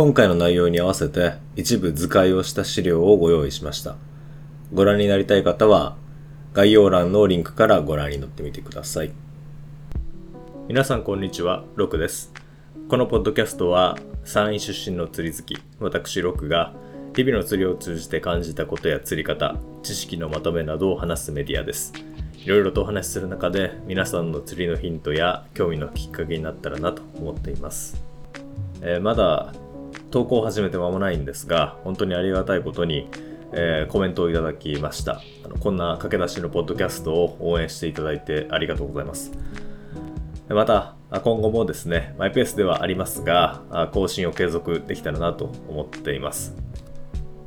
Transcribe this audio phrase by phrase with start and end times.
[0.00, 3.96] 今回の内容に合わせて一部図解をした資料をご用意しました。
[4.72, 5.94] ご覧になりたい方は
[6.54, 9.10] 概要欄のリンクからご覧になってみてください。
[10.68, 12.32] 皆さんこんにちは、ロクです。
[12.88, 16.72] このポッドキャストは山陰出身の釣り好き、私ロクが
[17.14, 21.92] 日々の釣りを通じて感じたことや釣り方、知識のまとめなどを話すメディアです。
[22.42, 28.02] いろいろとお話しする中で皆さんの釣りのヒントや興味のきっかけになったらなと思っています。
[28.80, 29.52] えー、まだ
[30.10, 33.08] 投稿を始めて間もないんですが、本当にありがたいことに、
[33.52, 35.56] えー、コメントをいただきましたあの。
[35.56, 39.32] こんな駆け出しのポッドキャストを応援していただいてありがとうございます。
[40.48, 46.56] また、今後もですね、マイペースではありますが、更新を継続できたらなと思っています。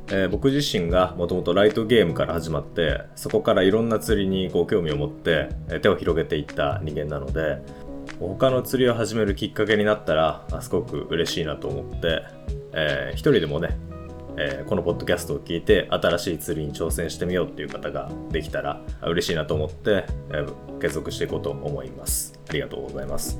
[0.08, 7.62] えー、僕自身がもともとライトゲームから始まってそこからいろんな釣りにご興味を持って、え手を広げていった人間なので
[8.20, 12.22] 他の釣りを始めるきっかけになったらすごく嬉しいなと思って、
[12.72, 13.76] えー、一人でもね、
[14.36, 23.38] えー、このポッドキャストを聞いて新しい釣りに挑戦してみようっていう方ができたら嬉しいなと思って、えー、継続していこうと思いますありがとうございます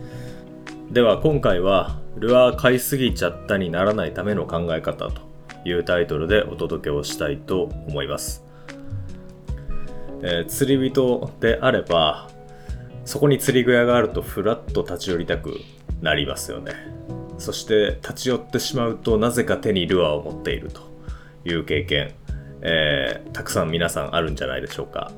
[0.91, 5.23] では今回はルアー買いすぎちゃったにならないための考え方と
[5.65, 8.45] いうタイトルでお届けをしたいと思います。
[10.23, 12.29] えー、釣り人であれば、
[13.05, 15.61] そこに釣り具屋があるとふらっと立ち寄りたく
[16.01, 16.73] なりますよね。
[17.39, 20.81] そして立ち寄ってしまうとなぜか手にルアーを持っていると
[21.45, 22.13] いう経験、
[22.63, 25.11] えー、たくさん皆さんあるんじゃないでしょうか。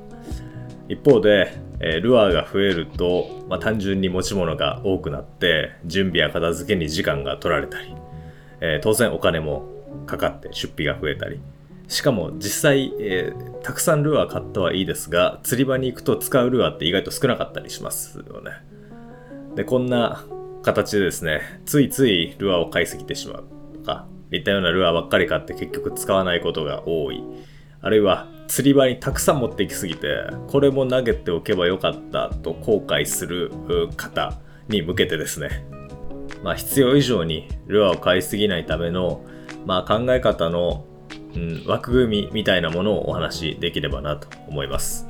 [0.89, 7.95] 一方で、えー、ルアーが増えると、まあ、単純に持ち物が多くなって準備や片付けに時間が取られたり、
[8.61, 9.69] えー、当然お金も
[10.07, 11.41] かかって出費が増えたり
[11.89, 18.53] しかも実際、えー、たくさんルアー買ったはいいですが釣り場に行くと使うルアーって意外と少なかったりしますよね。
[19.55, 20.25] でこんな
[20.63, 27.23] 形でですねついついルアーを買いすぎてしまうとか似たようなルアーばっかり買って結局使わないことが多い。
[27.81, 30.09] あるいは釣り場にたくさん持ってきすぎて
[30.49, 33.53] これも投げておけばよかったと後悔する
[33.97, 34.35] 方
[34.69, 35.65] に向けてですね。
[36.43, 39.25] まあ必要以上にルアーを買いすぎないための
[39.67, 40.85] まあ、考え方の、
[41.37, 45.07] うん、枠組みみたいなものをお話しできればなと思います。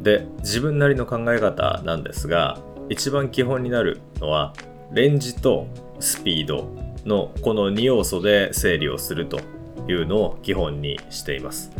[0.00, 4.52] で、自分なりの考え方なんですが、一番基本になるのは、
[4.92, 5.68] レンジと
[6.00, 6.68] スピード
[7.06, 9.40] のこの2要素で整理をすると
[9.88, 11.70] いうのを基本にしています。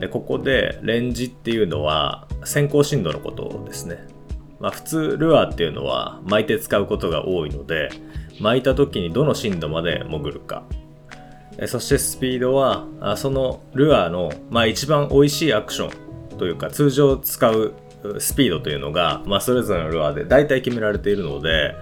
[0.00, 4.06] でここでレンジっていうのは先行振動のことですね。
[4.58, 7.90] まあ、普通ルアーっていうのは巻いて使うことが多いので
[8.40, 10.64] 巻いた時にどの深度まで潜るか
[11.66, 17.74] そしてスピードはそのルアーの、まあ、一番美味しいアクションというか通常使う
[18.18, 21.74] スピードというのが、まあ、それぞれのルアーで大体決められているので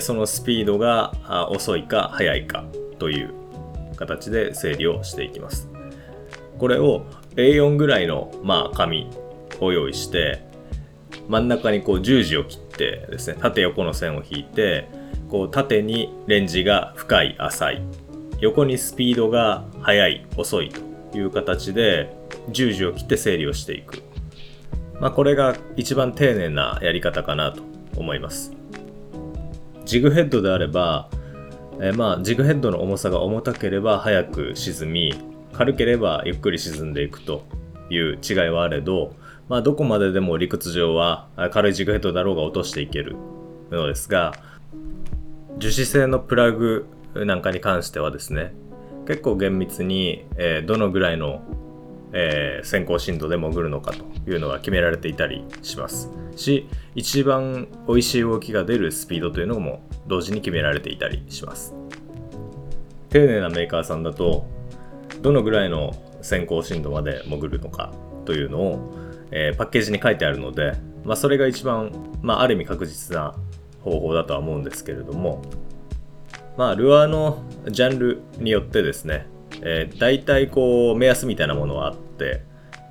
[0.00, 1.12] そのスピードが
[1.50, 2.64] 遅いか速いか
[2.98, 3.34] という
[3.96, 5.68] 形で整理をしていきます。
[6.58, 9.08] これを A4 ぐらいの、まあ、紙
[9.60, 10.42] を用意して
[11.28, 14.88] 真ん中にこう十字を切ってですね縦横の線を引いて
[15.28, 17.82] こう縦にレンジが深い浅い
[18.40, 20.70] 横にスピードが速い遅い
[21.12, 22.16] という形で
[22.50, 24.02] 十字を切って整理をしていく、
[25.00, 27.62] まあ、これが一番丁寧なやり方かなと
[27.96, 28.52] 思います。
[29.84, 31.08] ジグヘッドであれば、
[31.80, 35.14] え、まあジグヘッドの重さが重たければ早く沈み
[35.52, 37.44] 軽ければゆっくり沈んでいくと
[37.90, 39.14] いう違いはあれど、
[39.48, 43.16] まあ、どこまででも理屈上は軽いジグヘッドだろうが落としていける
[43.70, 44.34] のですが
[45.56, 46.86] 樹脂製のプラグ
[47.24, 48.54] なんかに関してはですね
[49.06, 51.42] 結構厳密に、えー、どのぐらいの、
[52.12, 56.10] えー、先行振動で潜るのかというのが決められていたりします。
[56.36, 61.74] し一番美味しい動きが出るスピードというのも同時に決められていたりします。
[63.08, 64.46] 丁寧なメーカーさんだと
[65.22, 67.92] どのぐらいの先行振動まで潜るのか
[68.24, 68.94] というのを、
[69.30, 70.74] えー、パッケージに書いてあるので、
[71.04, 71.92] まあ、それが一番、
[72.22, 73.34] まあ、ある意味確実な
[73.82, 75.42] 方法だとは思うんですけれども
[76.58, 79.26] まあルアーのジャンルによってですね、
[79.62, 82.42] えー、大体こう目安みたいなものはあって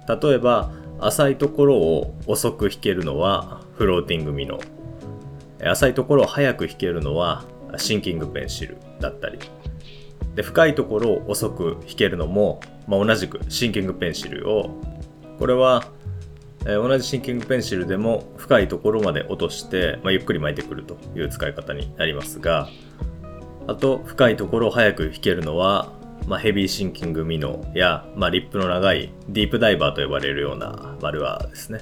[0.07, 4.59] 例えば浅いところを遅く引けるのはフローティングミノ
[5.61, 7.43] 浅いところを速く引けるのは
[7.75, 9.37] シンキングペンシルだったり。
[10.35, 14.69] で深いところを遅く引けるのも、まあ、同じくシンキングペンシルを
[15.39, 15.83] これは
[16.67, 22.69] え同じシンキングペンシルでも深いところまで落として、まあ、ゆっくり巻いてくるという使い方になりますが
[23.67, 25.91] あと深いところを早く引けるのは、
[26.25, 31.79] まあ、ヘビーシンキングミノや、まあ、リップの長いディープダイバーと呼ばれるようなバルアーですね、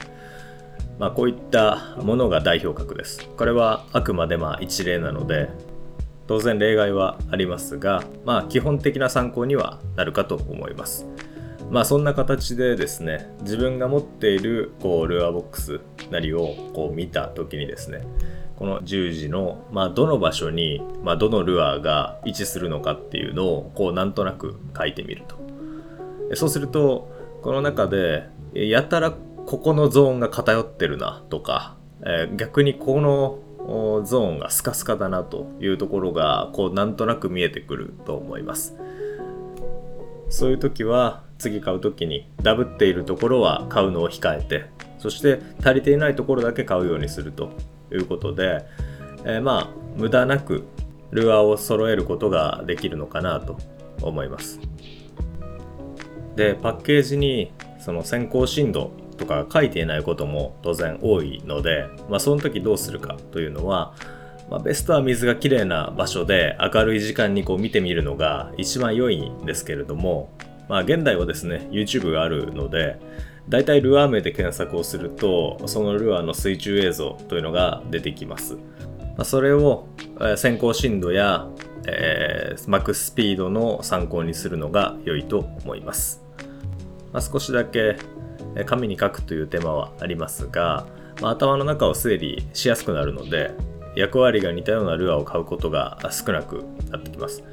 [1.00, 5.50] まあ、こういったものが代表格ですこれはあくまでま一例なので
[6.28, 11.06] 当然例外はありますが、まあ基本的な参考にはなるかと思います。
[11.70, 18.02] まあそんな形でですね、自分が持っているこうルアーボックスなりをこう見た時にですね、
[18.58, 25.36] この十字の、まあ、どの場所に、まあ、どのルアーが位置するのかっていうのをこうなんとなく書いてみると。
[26.36, 27.12] そうすると
[27.44, 38.76] この中でやたらここのゾーンが偏ってるなとか、えー、逆にこのゾーンがスカスカだなというところがこうなんとなく見えてくると思います。
[40.30, 44.66] そういう時は次買う時にダブっているところは買うのを控えて
[44.98, 47.52] そして足りていないところだけ買うようにすると。
[47.96, 48.66] いうことで、
[49.24, 50.66] えー、まあ無駄なく
[51.12, 53.58] ルアーを揃えることができるのかなと
[54.02, 54.60] 思います。
[56.36, 63.94] でパッケージにその先行振動とか書いていないことも当然多いので、まあ、その時どうするかというのは、
[64.50, 70.30] まあ、ベストは水がきれいな場所で明るい時間にこう見てみるのが一番良いんですけれども、
[70.68, 73.00] まあ、現代はですね YouTube があるので
[73.50, 78.58] 大体ルアー名で検索をするとそのルアーの水中映像というのが出てきます、
[79.24, 79.88] それを、
[80.38, 81.48] 先行深度や、
[81.88, 86.24] えー、マックススピードの参考にするのが良いと思います、
[87.14, 87.98] まあ、少しだけ
[88.66, 90.88] 紙に書くという手間はありますが、
[91.22, 93.52] まあ、頭の中を整理しやすくなるので
[93.96, 97.44] 役割が似たようなルアーを買うことが少なくなってきます。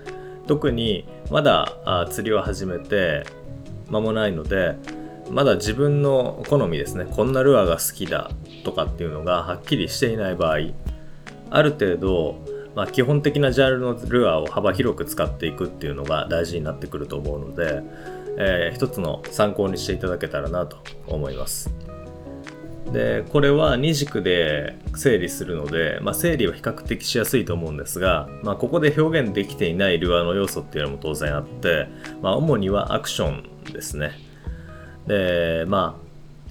[0.46, 3.24] 特にまだ釣りを始めて
[3.88, 4.74] 間もないので
[5.32, 7.06] まだ自分の好みですね。
[7.10, 8.30] こんなルアーが好きだ
[8.64, 10.58] とかっていうのがはっきりしていない場合
[11.50, 12.36] ある程度、
[12.74, 17.82] まあ、基本的なジャンルのルアーを幅広く使っていくっていうのが大事になってくると思うので、
[18.38, 21.70] えー、一つの参考にしていただけたらなと思います。
[22.90, 31.88] でこれは2軸で整理するので、まあ、整理は比較的しやすいと思うんですが、まあ、ここで表現できていないルアーの要素っていうのも当然あって、
[32.20, 34.31] まあ、主にはアクションですね。
[35.06, 36.02] でまあ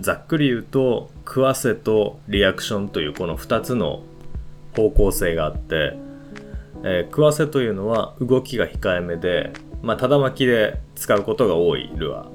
[0.02, 4.04] ざっくり言うと食わせとリアクションというこの2つの
[4.76, 5.98] 方向性があって、
[6.84, 9.52] えー、食わせというのは動きが控えめで、
[9.82, 12.30] まあ、ただ巻きで使うことが多いルアー。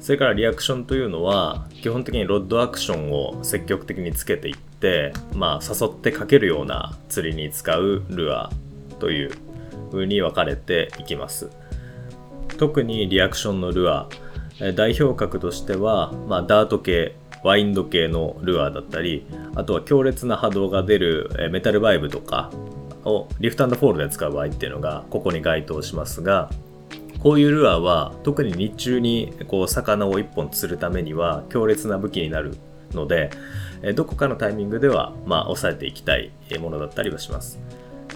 [0.00, 9.32] それからリアクションというのは基本的にロッドアクションを積極的につけていって、まあ、誘ってかけるような釣りに使うルアーという
[9.90, 11.50] 風に分かれていきます。
[12.58, 14.27] 特にリアクションのルアー。
[14.74, 17.14] 代表格としては、まあ、ダート系
[17.44, 22.50] ワインド系のルアーだったりあとは強烈な波動が出るメタルバイブとか
[23.04, 26.50] をリフトフォールで使う場合っていうのがここに該当しますが
[27.20, 32.56] こういうルアーは特に日中にこう魚を1本釣るためには強烈な武器になる
[32.92, 33.30] ので
[33.94, 37.60] どこかのタイミングではまあ抑えていきたいものだったりはします。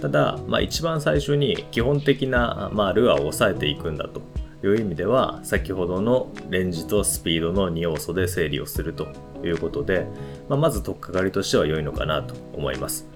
[0.01, 4.21] ただ、まあ、一番最初に基本的な、まあ、ルアーを抑えていくんだと。
[4.65, 9.09] いう意味では先ほどのレンジとスピードの2要素で整理をすると
[9.45, 10.07] いうことで、
[10.49, 13.09] まあ、まず取っかかりとしては良いのかなと思います。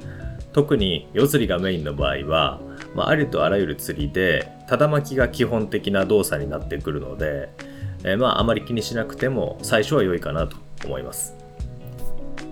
[0.53, 2.61] 特に夜釣りがメインの場合は、
[2.95, 7.51] まあ、ありとあらゆる釣りでただ巻きが基本的な動作になってくるので、
[8.05, 11.35] え、まああまり気にしなくても最初は良いかなと思います。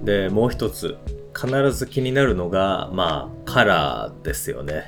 [0.03, 0.99] でもう一つ
[1.35, 4.85] 必ず気になるのがまあカラーですよね。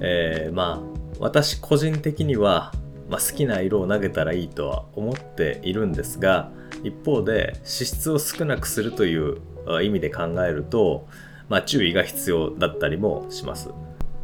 [0.00, 2.72] えー、まあ私個人的には
[3.10, 6.50] まあ、好きな色を投げたらいいとは思っているんですが
[6.84, 9.38] 一方で脂質を少なくするという
[9.82, 11.08] 意味で考えると、
[11.48, 13.70] まあ、注意が必要だったりもします。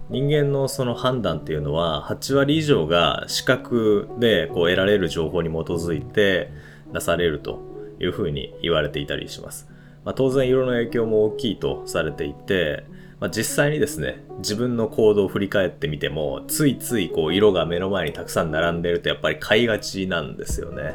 [0.08, 6.52] 人間のその判断っていうのは8割以上が視覚でこう得られる情報に基づいて
[6.92, 7.60] 出されると
[7.98, 9.68] いうふうに言われていたりします、
[10.04, 12.84] まあ、当然色の影響も大きいとされていて
[13.20, 20.94] まあ、実際にですね、自分の行動を振り返ってみても、ついついこう色が目の前にたくさん並んでるとやっぱり買いがちなんですよね。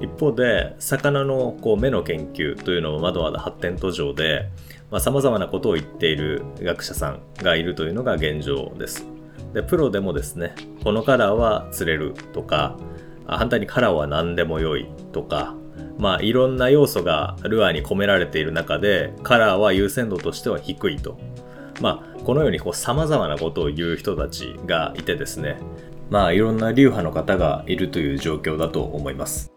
[0.00, 4.50] 一方で、魚のこう目の研究というのもまだまだ発展途上で
[4.90, 9.06] さ、まあ、様々なことを言っている学者さんがいるというのが現状です。
[9.52, 12.76] で、プロでもですね、このカラーは釣れるとか、
[13.26, 15.54] 反対にカラーは何でも良いとか、
[15.98, 21.18] まあ、いろんな要素がルアーに込められている中でカラーは優先度としては低いと。
[21.80, 25.56] まあ、このようにこう様々なことを言う人たちがいてですね、
[26.10, 29.54] まあ、いろんな流派の方がいるという状況だと思います。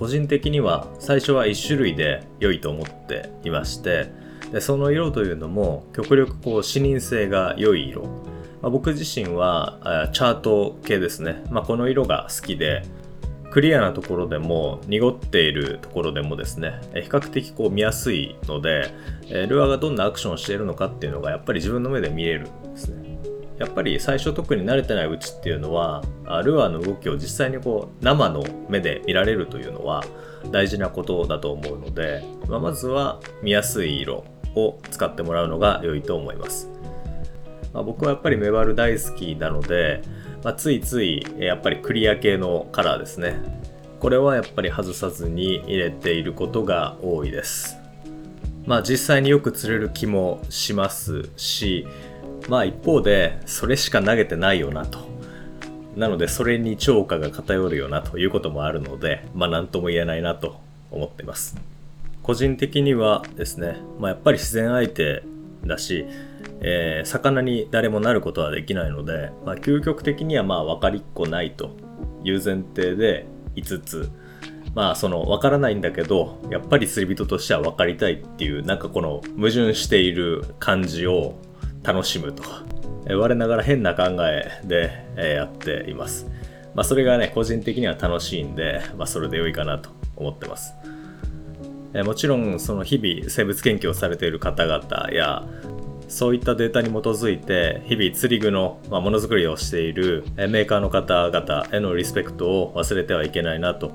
[0.00, 4.10] 個人的には最初は1種類で良いと思っていまして
[4.50, 8.04] でその色というのも極力こう視認性が良い色、
[8.62, 12.82] まあ、僕自身はチャート系ですね、まあ、この色が好きで
[13.50, 18.92] クリアなところでも濁っているところでもですね比較的こう見やすいので
[19.48, 23.18] ルアーがどんなアクションをしているのかっていうのがやっぱり自分の目で見れるんですね。
[23.58, 26.02] やっぱり最初特に慣れてないうちっていうのは
[26.44, 30.02] ルアーの動きを実際にこう生の目で見られるというのは
[30.50, 36.70] 大事なことだと思うので、まあ、まずは見やすい色を使ってもらうのが良いと思います、
[37.72, 40.02] まあ、僕はやっぱりメバル大好きなので、
[40.42, 43.36] まあ、ついついやっぱりクリア系のカラーですね。
[44.00, 47.76] これはやっぱり外さずに入れていることが多いです。
[48.66, 51.86] まあ実際によく釣れる気もしますし
[52.48, 55.08] まあ一方でそれしか投げてないよなと。
[55.96, 60.60] なのでそれに超過が偏るよなということもあるのでまあ何とも言えないなと
[60.90, 61.56] 思っています。
[62.22, 65.22] 個人的にはですね、まあ、やっぱり自然相手
[65.66, 66.06] だし、
[66.60, 71.76] えー、魚に誰もなることはできないので、まあ、究極的にはまあ分かりっこないと
[72.24, 73.26] いう前提で
[73.56, 74.10] 5つ
[74.74, 81.38] まあその分からないんだけどやっぱり釣り人としては分かりたいっていうなんかこの矛盾している感じを
[81.82, 82.42] 楽しむと、
[83.06, 86.26] え我ながら変な考えで、えやっています。
[86.74, 90.74] まあ、それがね、個人的には楽しいんで、まあ、それで良いかなと思ってます。
[91.92, 95.44] えもちろん、その日々生物研究をされている方々や、
[96.08, 103.92] そういったデータに基づいて、日々釣り具のものづくりをしているメーカーの方々へのリスペクトを忘れてはいけないなと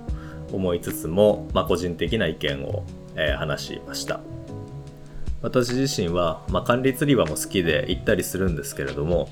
[0.52, 2.84] 思いつつも、まあ、個人的な意見を、
[3.18, 4.20] え話しました。
[5.42, 9.30] 私自身は、まあ、管理釣り場も好きで行ったりするんですけれども、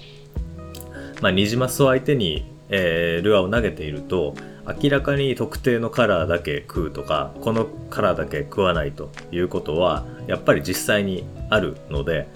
[1.22, 12.28] まあ、ニジマスを相手に、えー、ルアーを投げていると明らかに特定のカラーだけ食うとかこのカラーだけ食わないということはやっぱり実際にあるので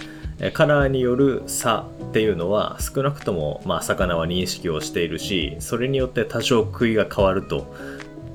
[0.54, 7.74] カラーによる差っていうのは少なくともまあ魚は認識をしているしそれによって多少食いが変わると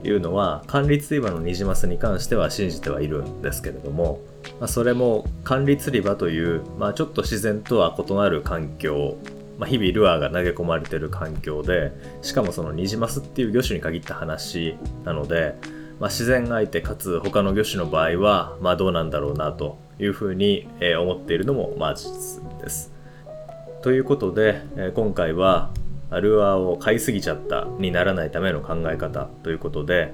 [0.02, 4.20] いうのは管理釣り場のニジマスに関しては信じてはいるんですけれども
[4.58, 9.16] まあ、それも管理釣り場という、まあ、ちょっと自然とは異なる環境、
[9.58, 11.92] まあ、日々ルアーが投げ込まれてる環境で
[12.22, 15.54] しかもそのニジマスっていう魚種に限った話なので、
[16.00, 20.68] まあ、自然相手かつ他の魚種の場合は、まあ、どうなんだろうなというふうに
[21.00, 22.92] 思っているのもまあ事実です。
[23.82, 24.62] ということで
[24.94, 25.70] 今回は
[26.10, 30.12] ルアーを買いすぎちゃったにならないための考え方ということで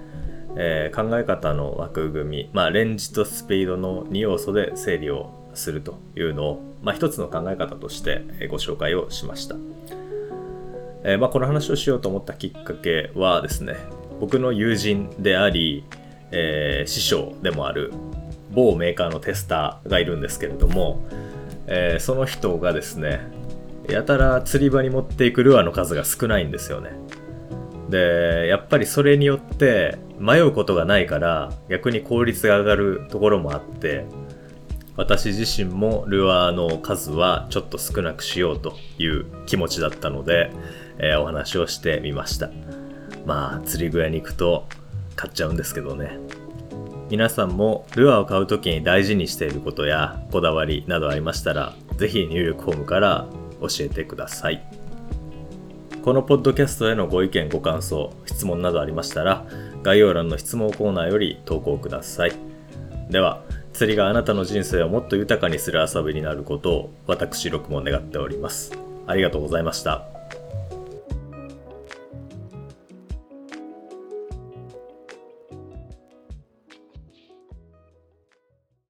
[0.57, 9.57] えー、考え方の枠組み、まあ、レンジとスピードの2要素で整理をするというのを、まあ、一つの考え方としてご紹介をしました。
[11.05, 13.77] えー、まあ、この話をしようと思ったきっかけはですね、
[14.21, 15.85] 僕の友人であり、
[16.31, 17.93] えー、師匠でもある
[18.51, 21.05] 某メーカーのテスターがいるんですけれども、
[21.67, 23.21] えー、その人がですね、
[23.89, 26.91] やたら釣り場に持っていくルアーの数が少ないんですよね。
[27.89, 34.05] で、やっぱりそれによって迷うことがないから逆に効率が上がるところもあって
[34.99, 40.51] 私自身もルアーの数はちょっと少なくしようという気持ちだったので、
[40.99, 42.51] えー、お話をしてみました。
[43.25, 44.67] まあ釣り具屋に行くと
[45.15, 46.19] 買っちゃうんですけどね。
[47.11, 53.29] 皆さんもルアーを買う時に大事にしていることやこだわりなどありましたら是非入力フォームから
[53.61, 54.61] 教えてください。
[56.03, 59.47] このポッドキャストへのご意見ご感想質問などありましたら
[59.85, 62.33] 概要欄の質問コーナーより投稿ください。
[63.11, 63.43] では、
[63.79, 68.73] 釣りがあなたの人生をもっと豊かにする遊びになることを私、6も願っております。
[69.07, 70.18] ありがとうございました。